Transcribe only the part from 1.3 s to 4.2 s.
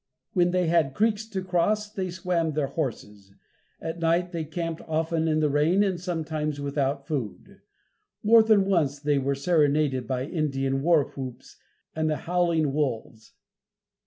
cross they swam their horses. At